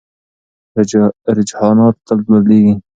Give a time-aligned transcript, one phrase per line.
[1.37, 2.73] رجحانات تل بدلېږي.